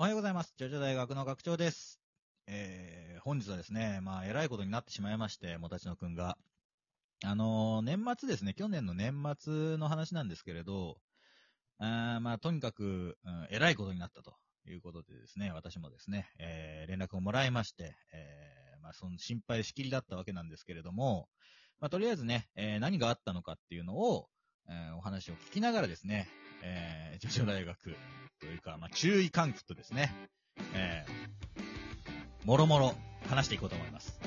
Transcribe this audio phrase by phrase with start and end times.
[0.00, 0.54] おはようございます。
[0.56, 2.00] ジョジョ大学の学長です。
[2.46, 6.38] えー、本日はですね、まあ、偉いことになってしまいまして、もたちのくんが。
[7.22, 10.96] あのー年末ですね、去年の年末の話なんですけれど、
[11.76, 14.32] あまあ、とにかく、うん、偉いことになったと
[14.66, 21.28] いうことでですね、私もですね、えー、連絡をもらいまして、えー、まあ、その心配しきりだったわけなんですけれども、
[21.78, 24.28] まあ、とりあえずね、えー何があったのかっていうのを、
[24.66, 26.26] えーお話を聞きながらですね、
[26.62, 27.96] えー、ジョジョ大学
[28.40, 30.14] というか、まあ、注意喚起とですね、
[30.74, 32.94] えー、もろもろ
[33.28, 34.18] 話していこうと思います。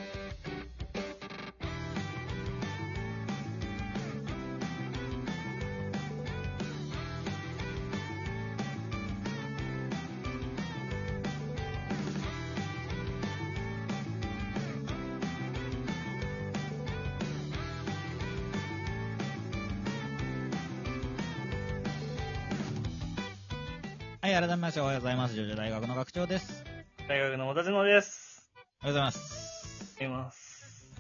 [24.33, 25.35] い、改めましておはようございます。
[25.35, 26.63] ジョジョ大学の学長です。
[27.07, 28.52] 大学の私野です。
[28.81, 30.03] おはようございます。
[30.03, 30.91] います。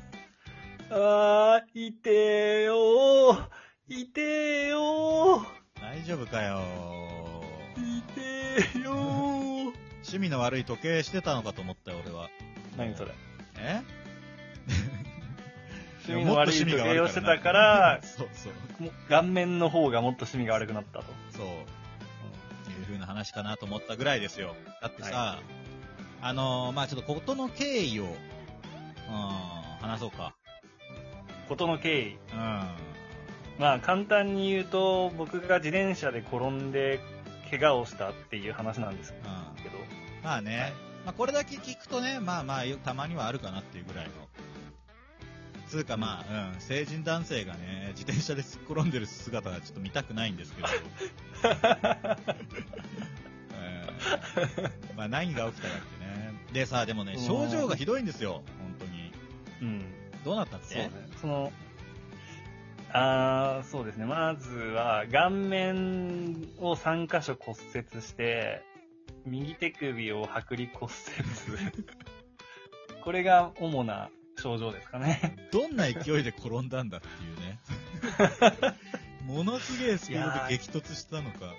[0.91, 3.47] あー、いてーよー。
[3.87, 5.45] いてーよ
[5.81, 7.99] 大丈夫かよー。
[7.99, 9.73] いてーよー。
[10.03, 12.29] 趣味の悪い時計してたのかと思ったよ、俺は。
[12.77, 13.11] 何それ？
[13.57, 13.81] え？
[16.07, 18.83] 趣味の悪い時計をしてたから、 そうそう。
[18.83, 21.05] もう顔面の方がもっと趣味が悪くなったと。
[23.13, 24.55] 話かなと思ったぐらいですよ。
[24.81, 25.39] だってさ、
[26.21, 28.09] あのーまあちょっと事の経緯を、うん、
[29.81, 30.33] 話そうか。
[31.47, 32.17] ことの経緯。
[32.33, 32.67] うん。
[33.59, 36.99] まあ簡単に言うと、僕が自転車で転んで
[37.51, 39.63] 怪我をしたっていう話なんですうん。
[39.63, 39.77] けど。
[40.23, 40.71] まあね、はい
[41.05, 44.11] まあこれだけ聞くとね、まあまあよたまにはあるかなっていうぐらいの。
[45.73, 50.67] つうかまあ、うん、成人男性がね、自転車で突っ転んでる姿はちょっと見たくないんですけど。
[50.67, 50.73] うん
[54.95, 56.33] まあ何が起きたかってね。
[56.51, 59.11] でさ、でもね、症状がひどいんですよ、本当に。
[59.61, 59.85] うん。
[60.23, 60.75] どうなったって？
[60.75, 60.91] そうね。
[61.21, 61.51] その、
[62.91, 64.05] あーそうですね。
[64.05, 68.61] まずは、顔面を3箇所骨折して、
[69.25, 71.83] 右手首を剥離骨折。
[73.01, 74.11] これが主な
[74.43, 75.37] 症状ですかね。
[75.51, 77.59] どんな勢いで転んだんだっていうね。
[79.25, 81.37] ものすげえスピードで激突したのか。
[81.47, 81.53] うん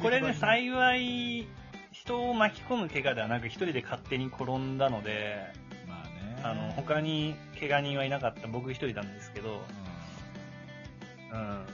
[0.00, 1.48] これね、版幸い、
[1.90, 5.52] 人を巻き込む怪我ではなく、一人で勝手に転んだので、
[5.86, 6.40] まあね。
[6.42, 9.64] あの、他に怪我人はいなかった僕一人なんですけど、
[11.32, 11.66] うんうん。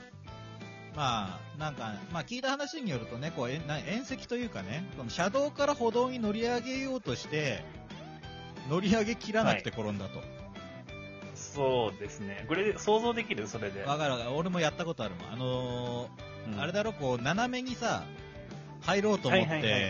[0.95, 7.63] まあ、なんか、まあ聞いた話によるとね、こう、えな縁石というかね、その車道から歩道に乗り上げようとして、
[8.69, 10.21] 乗り上げきらなくて転んだと。
[11.35, 12.45] そうですね。
[12.47, 13.47] これ、想像できる？
[13.47, 13.83] それで。
[13.83, 14.31] わ、かるわかる。
[14.31, 15.31] 俺もやったことあるもん。
[15.31, 18.03] あのーうんあれだろ、こう、斜めにさ、
[18.81, 19.81] 入ろうと思って、はいはいはい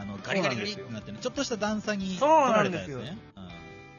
[0.00, 3.22] あの、ガリガリガリってなってね、ちょっとした段差にそう取らなんですよれたやつね。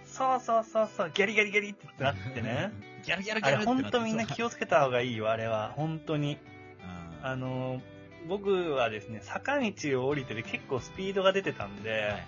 [0.05, 2.71] そうそうそうそう、ギャリギャリギャリってなってね。
[3.05, 5.71] ギャルギャルギあれ、ャルってなってほんとみんな気をつけた方がいいよ、あれは。
[5.75, 6.37] 本当に。
[6.81, 7.81] うんあの、
[8.27, 9.71] 僕はですね、坂道
[10.03, 12.21] を降りてて結構スピードが出てたんで、はいはいはい。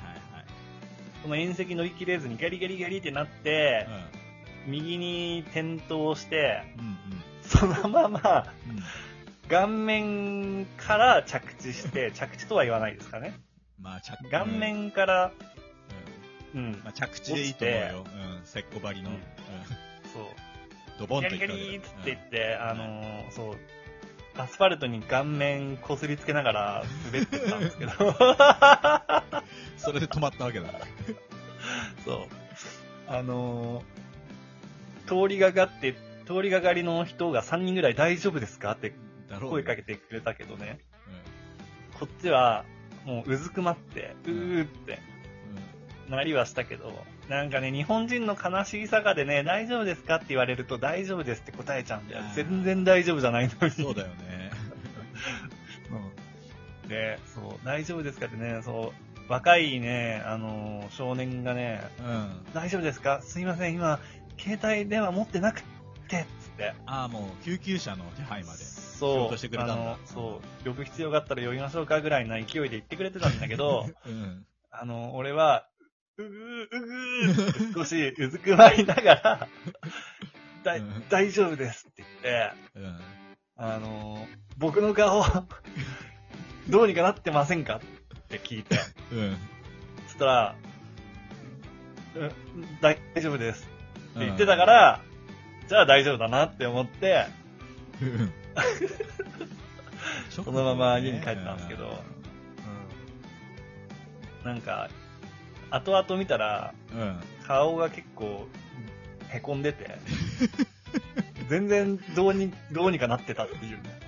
[1.22, 3.88] その縁石乗り切れずにギャリギャリギャリってなって、
[4.68, 6.85] 右に転倒して、うん。
[6.85, 7.00] うん
[7.41, 8.78] そのままうん。
[8.78, 8.84] うん。
[9.50, 13.34] 顔面から着地して、 着地とは言わないですかね。
[13.81, 15.31] まあ、着顔面から、
[16.53, 18.06] うんうん、まあ、着地でいいと思うよ。
[18.06, 18.46] うん。
[18.46, 19.09] せっこばりの。
[19.09, 19.22] ううんん。
[20.13, 20.24] そう。
[21.00, 23.57] ドボンといったわけだリーって言って、あのーそう、
[24.39, 28.13] アスファルトに顔面こすりつけながら滑ってったんですけど、う ん
[29.77, 30.67] それで止まったわけだ。
[32.05, 32.19] そう。
[33.07, 34.00] あのー
[35.07, 35.94] 通りがかって、
[36.27, 38.72] 通りがかりの人が3人ぐらい大丈夫ですか？
[38.73, 38.94] って
[39.41, 40.79] 声かけてくれたけどね、
[41.94, 42.00] うん。
[42.00, 42.63] こっちは
[43.06, 45.00] もううずくまって、ううんーって
[46.09, 46.92] なりはしたけど、
[47.30, 53.72] なんかね、日本人の悲しい坂でね、大丈夫ですかって言われると大丈夫ですって答えちゃうんだよ全然大丈夫じゃないのに。
[53.74, 54.52] そうだよね。
[56.83, 58.94] うんで、そう、大丈夫ですかってね、そ
[59.28, 62.45] う、若いね、あのー少年がね、うん。
[62.54, 63.22] 大丈夫ですか？
[63.22, 64.00] すいません、今、
[64.39, 65.62] 携帯電話持ってなく
[66.07, 66.74] て、つって。
[66.88, 68.57] ああ、もう、救急車の手配まで。
[68.63, 74.45] そうあの、そう、呼ぶ必要があったら呼びましょうかぐらいな勢いで言ってくれてたんだけど、 うん。
[74.72, 75.68] あの、俺は、
[76.19, 79.48] うぐー、うぐー少しうずくまりながら、
[80.63, 81.10] だいうん。
[81.10, 83.00] 大丈夫ですって言って、うん。
[83.56, 84.27] あの、
[84.57, 85.24] 僕の顔、
[86.68, 87.80] どうにかなってませんかっ
[88.27, 88.77] て聞いて、
[89.13, 89.38] うん。
[90.07, 90.56] そしたら、
[92.16, 92.31] うん、
[92.81, 93.69] 大丈夫です
[94.18, 95.01] って言ってたから、
[95.69, 97.27] じゃあ大丈夫だなって思って、
[98.01, 98.33] うん、
[100.30, 102.04] そのまま家に帰ったんですけど、
[104.44, 104.89] なんか、
[105.71, 107.19] 後々見たら、うん。
[107.45, 108.48] 顔が結構、
[109.30, 109.98] へこんでて、
[111.50, 114.00] 全然どうに、どうにかなってたっていうね。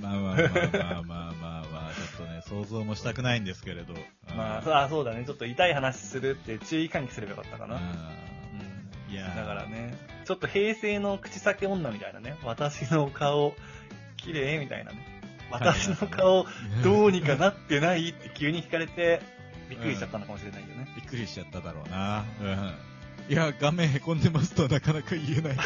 [0.00, 3.94] まあまあまあまあまあまあまあ、ちょっとね、想像もしたくないんですけれど。
[4.36, 5.24] まあ、うそあそうだね。
[5.24, 7.76] ちょっと痛い話するって注意喚起すればよかったかな。
[7.76, 7.78] ん。
[7.80, 8.26] うん
[9.08, 12.36] いやーだからね、ちょっと平成の口先女みたいなね。
[12.42, 13.54] 私の顔、
[14.16, 14.98] 綺麗みたいなね。
[15.50, 16.44] 私の顔、
[16.82, 19.20] どうにかなってないって急に聞かれて、
[19.68, 20.88] びっくりしちゃったのかもしれないよね。
[20.96, 22.24] びっくりしちゃっただろうな。
[22.40, 22.74] うん。
[23.28, 25.56] いや、画面へこんでますとはなかなか言えない。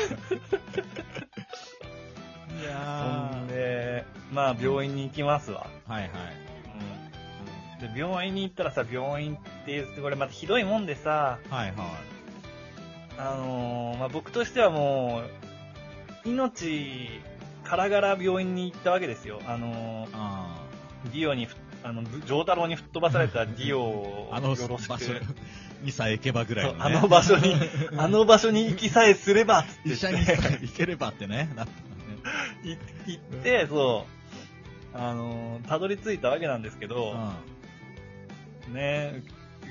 [2.60, 5.66] いやほんで、まあ病院に行きますわ。
[5.86, 6.10] はいはい。
[7.82, 7.94] うん。
[7.94, 11.74] で、病院に行ったらさ、病院って言って、これまたひどいもんでさ、はいはい。
[13.18, 15.22] あのーまあ僕としてはも
[16.24, 17.08] う、命
[17.64, 19.40] からがら病院に行ったわけですよ。
[19.46, 20.56] あのーあ
[21.04, 24.36] ディオにふ、あの、ぶ丈太郎に吹っ飛ばされたディオをあ。
[24.36, 25.12] あのよろしく場所
[25.82, 26.78] にさえ行けばぐらいの、ね。
[26.80, 27.54] あの場所に、
[27.96, 32.78] あの場所に行きさえすればって医者にさえ行ければってね、なったのね。
[33.08, 34.06] い行って、そ
[34.94, 37.14] う、あのーたどり着いたわけなんですけど、
[38.68, 39.22] ね、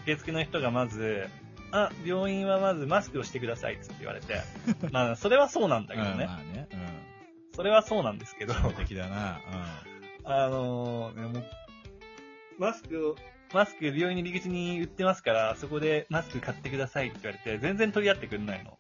[0.04, 1.28] 受付の人がまず、
[1.72, 4.42] あ、病院はまずマスクをしてくださいっつって言われて、
[4.92, 6.02] まあ、それはそうなんだうん。
[6.02, 6.26] けどね。
[6.28, 6.68] まあね。
[7.56, 9.42] それはそうなんですけどうん。、だな。
[10.32, 11.44] あのーねもう
[12.60, 13.16] マスクを、
[13.54, 18.78] マスク病院の入り口に売ってますから、そこでマスク買ってくださいって言われて、全然取り合ってくんないの。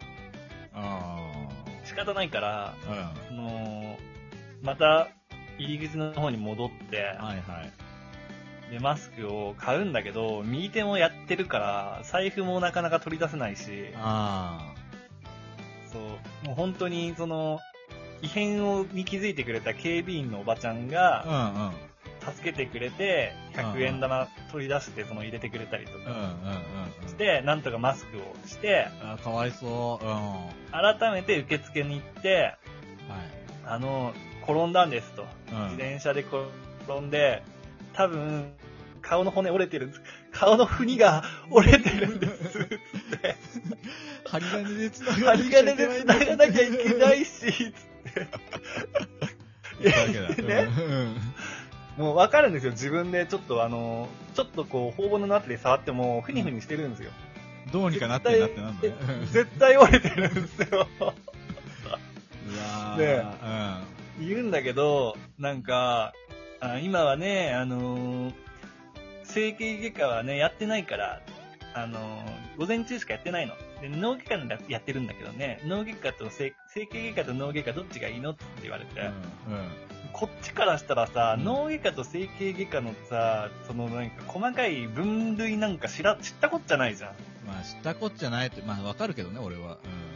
[0.74, 0.80] うん。
[0.80, 1.50] あ
[1.86, 3.13] 仕方ないから、あ。
[3.30, 3.96] あのー
[4.62, 5.07] また
[5.57, 7.25] 入り口の方に戻って、うん。
[7.25, 8.72] はいはい。
[8.72, 14.74] で、マスクを買うんだけど、右手もやってるから、財布もなかなか取り出せないし、あ
[15.92, 16.01] そう、
[16.46, 17.60] もう本当に、その、
[18.21, 20.92] 異変をに気づいてくれた警備員のおばちゃんあ。
[20.92, 21.71] が、うんうん。
[22.33, 27.07] 助けてくれて、うん100円玉取り出して、その入れてくれたりとうんうんかうんうん。
[27.07, 30.06] して、なんとかマスクをして、あかわいそう。
[30.06, 30.12] うん。
[30.12, 30.50] は
[31.00, 32.56] 改めて受付に行って、
[33.10, 33.12] い。
[33.66, 34.13] あの、
[34.44, 35.25] 転んだんですと。
[35.51, 37.44] うん自転車で転んで、
[37.94, 38.54] 多分、
[39.01, 40.01] 顔の骨折れてるんです。
[40.31, 42.60] 顔のふにが折れてるんです。
[42.60, 43.36] って。
[44.30, 47.88] 針金で繋が針金で繋がなきゃいけないし、つって。
[49.82, 50.64] 言ったわけだ。
[50.66, 51.16] ねうん
[51.98, 52.72] もうわかるんですよ。
[52.72, 57.12] 自分でちょっとあの、ちょっとこう、頬骨のあたり触っても、ふにふにしてるんですよ。
[57.74, 58.94] どうにかなってんなってなんだね。
[59.26, 60.88] 絶対折れてるんですよ。
[61.02, 63.26] うわーね
[64.20, 64.28] うん。
[64.28, 66.14] 言うんだけど、なんか、
[66.62, 68.34] あ今はね、あのー
[69.26, 71.22] 整形外科はね、やってないから、
[71.74, 73.56] あのー午前中しかやってないの。
[73.81, 79.12] で、脳外科ならやってるんだけどね、脳外科と整整形外科と脳外科どっちがいいのって言われて、うん。
[80.12, 87.12] こっちからしたらさ、うん脳外科と整形外科のさ、そのなんか細かい分類なんか知ら、知ったこっちゃないじゃん。
[87.48, 89.78] まあ、知ったこっちゃないって、まあ、わかるけどね、俺は。
[89.84, 90.10] うん。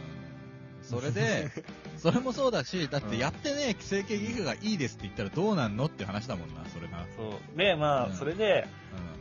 [0.84, 1.50] それで、
[1.96, 7.06] それもそうだし、だってやってね、整形外科がいいですって言ったらどうなんのって話だもんな、それな。
[7.16, 7.58] そう。
[7.58, 8.68] で、まあ、うんそれで、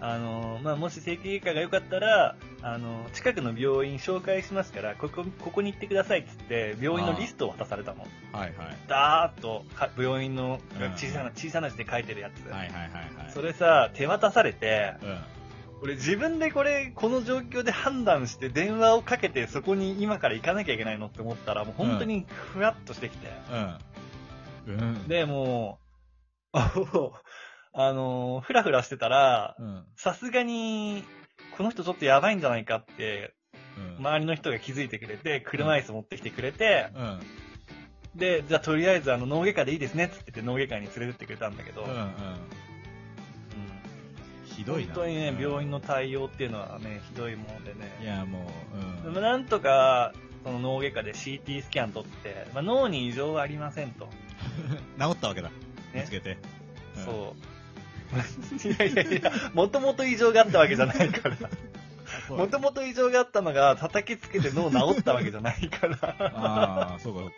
[0.05, 8.05] あの、まあ、もし整形外科が良かったら、あの、近くの病院紹介しますから、ここ、ここに行ってくださいって言って、病院のリストを渡されたの。
[8.33, 8.37] うん。
[8.37, 8.77] はいはい。
[8.89, 12.45] ダーッとか、病院のうん小さな、小さな字で書いてるやつ。
[12.49, 13.31] はいはいはいはい。
[13.33, 15.19] それさ、手渡されて、うん。
[15.83, 23.27] 俺自分でこれ、この状況で判断して電話をかけてそこに今から行かなきゃいけないのって思ったら、もう本当にふわっとしてきて。
[24.67, 24.73] うん。
[24.73, 25.07] うん。
[25.07, 25.79] で、も
[26.53, 26.57] う、
[27.73, 29.83] あの、ふらふらしてたら、うん。
[29.95, 31.03] さすがに、
[31.57, 33.33] この人ちょっとやばいんじゃないかって、
[33.77, 34.05] うん。
[34.05, 37.19] 周りの人が気づいてくれて、車椅子持ってきてくれて、うん。
[38.15, 41.89] で、じゃあとりあえずあの脳外科でいいですねって言って脳外科に連れてってくれたんだけど、うん。
[41.89, 42.09] うん。
[44.45, 44.93] ひどいな。
[44.93, 47.97] 本当にね、うん病院の対応っていうのはね、ひどいもんでね。
[48.01, 49.13] いや、もう、うん。
[49.13, 50.13] でもなんとか、
[50.43, 54.09] その脳外科で CT スキャン取って、まあ、脳に異常はありませんと。
[54.99, 55.49] 治ったわけだ。
[55.95, 56.33] 見つけて。
[56.33, 56.37] ん
[57.03, 57.52] そう。
[58.13, 61.37] いやいやいや、もともと異常があったわけじゃないから。
[62.29, 65.97] もともと異常があったのが叩きつけて脳治ったわけじゃないから。
[66.19, 67.33] ああ、そうかそうか。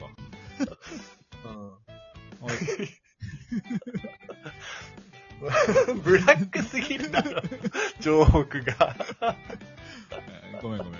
[6.03, 7.41] ブラックすぎるだろ、
[7.99, 8.95] 情報が。
[10.61, 10.93] ごめんごめん。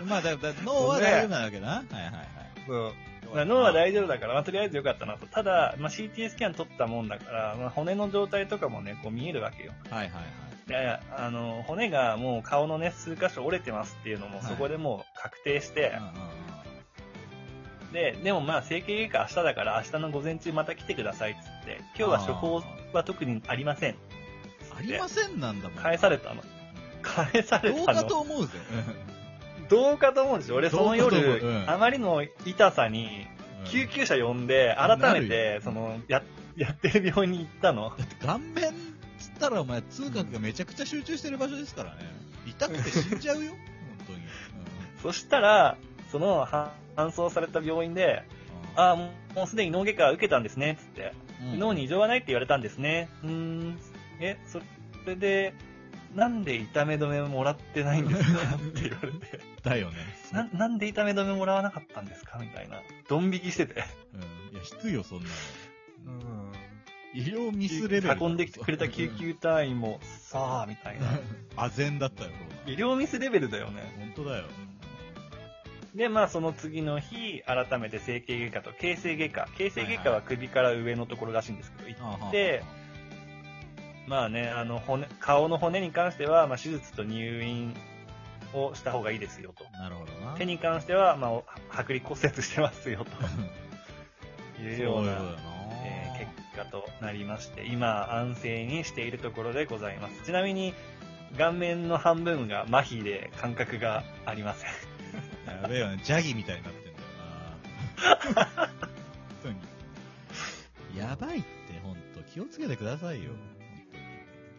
[0.00, 0.08] うん。
[0.08, 1.72] まあ、だ、だ、脳は大丈夫なわけだな。
[1.72, 2.26] はいはいはい。
[2.66, 2.92] そう。
[3.34, 5.26] まあ脳は大丈夫だから、まあ、とりあえずよかったなと。
[5.26, 9.72] ただ、まあ、CT スキャン取ったもんだから、まあ、骨の状態とかもね、こう見えるわけよ。
[9.90, 10.68] はいはいはい。
[10.68, 16.46] で、あの、骨がもう顔のね、数箇所折れてますっていうのも、はいそこでもう確定して、うんうんうん
[17.92, 23.94] で、でもまあ、整形外科明日だから、明日の午前中また来てくださいっつって、今日は処方は特にありません。
[24.76, 25.78] ありませんなんだもん。
[25.78, 26.42] 返されたの。
[27.02, 28.02] 返されどうたの。
[28.02, 28.52] かと思うぜ。
[29.68, 30.56] どうかと思うんですよ。
[30.56, 36.22] 俺その夜、うんあまりの痛さに、うん救急車呼んで、改めて、その、や、
[36.56, 37.88] やってる病院に行ったの。
[37.98, 38.72] だって顔面
[39.18, 42.02] つったらお前痛覚がめちゃくちゃ集中してる場所ですからね。
[42.46, 43.50] 痛くて死んじゃうよ。
[44.06, 44.18] 本当に。
[45.02, 45.76] そしたら、
[46.12, 48.22] その、は搬送された病院で、
[48.76, 49.10] うんああ、も
[49.44, 51.12] うすでに脳外科受けたんですね、つって。
[51.42, 53.08] うん脳に異常はないって言われたんですね。
[53.22, 53.78] うーん。
[54.20, 54.60] え、そ
[55.06, 55.54] れで、
[56.14, 59.40] なんで痛め止めもらってないんですかって言われて。
[59.62, 59.96] だよね。
[60.32, 62.38] な、なんで痛め止めもらわなかったんですか？
[62.38, 62.80] みたいな。
[63.08, 63.84] ドン引きしてて。
[64.14, 64.20] うん。
[64.20, 64.24] い
[64.56, 65.30] や、引くよ、そんなの。
[66.06, 66.52] うん。
[67.14, 68.16] 医療ミスレベル。
[68.20, 71.06] 運んできてくれた救急隊員も、さあ、みたいな。
[71.56, 72.30] あぜんだったよ、
[72.66, 73.94] 医療ミスレベルだよね。
[73.98, 74.44] 本当だよ。
[75.94, 79.48] で、まあ、その次の日、改めて整形外科と形成外科。
[79.56, 82.62] 形成外科は首から上のところらしいんですけど、行って、
[84.06, 87.74] まあね、あの、骨、顔の骨に関しては、まあ、手術と入院
[88.54, 89.64] をした方がいいですよと。
[89.78, 90.34] なるほどな。
[90.36, 95.12] 手に関しては、まあ、剥離骨折してますよと いうような、
[95.84, 100.22] えー結果となりまして、今、安静にしているところでございます。
[100.24, 100.72] ちなみに、
[101.36, 104.70] 顔面の半分が麻痺で感覚がありません。
[105.46, 106.96] やべえよね、ジャギみたいになってんだよ
[108.34, 108.46] な。
[108.56, 108.68] 本
[109.42, 109.56] 当に。
[110.98, 112.22] やばいって、ほんと。
[112.32, 113.32] 気をつけてくださいよ。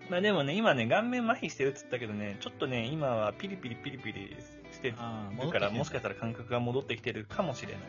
[0.10, 4.38] まあでもね、今ね、顔面麻痺してるっつったけどね、ちょっとね、今はピリピリピリピリ
[4.72, 7.82] してるから、もしかししたら感覚が戻ってきてるかもしれない。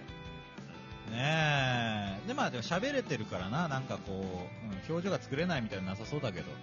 [1.11, 2.29] ねえ。
[2.29, 6.51] で、まあ、でも喋れてるからな、なんかこう、うん、表情が作れないみたいなのなさそうだけど。
[6.51, 6.61] はい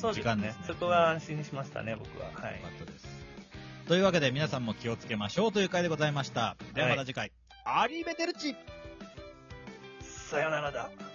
[0.00, 0.64] そうですね時間ですね。
[0.66, 2.26] そこは安心しましたね、僕は。
[2.26, 2.68] はいよか。
[2.68, 3.06] ったです。
[3.86, 6.56] というわけで、皆さんも気をつけましょうという回でございました。
[6.74, 7.32] ではまた次回、
[7.64, 8.54] アリーベテルチ
[10.00, 11.09] さよならだ。